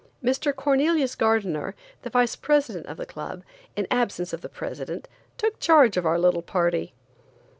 Mr. 0.23 0.51
Cornelius 0.51 1.13
Gardener, 1.13 1.75
the 2.01 2.09
vice 2.09 2.35
president 2.35 2.87
of 2.87 2.97
the 2.97 3.05
club, 3.05 3.43
in 3.75 3.83
the 3.83 3.93
absence 3.93 4.33
of 4.33 4.41
the 4.41 4.49
president, 4.49 5.07
took 5.37 5.59
charge 5.59 5.95
of 5.95 6.07
our 6.07 6.17
little 6.17 6.41
party. 6.41 6.95